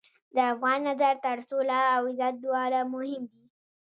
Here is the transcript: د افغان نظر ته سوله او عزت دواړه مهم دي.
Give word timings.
د 0.35 0.37
افغان 0.53 0.79
نظر 0.89 1.15
ته 1.23 1.31
سوله 1.49 1.79
او 1.95 2.01
عزت 2.09 2.35
دواړه 2.45 2.79
مهم 2.93 3.23
دي. 3.31 3.45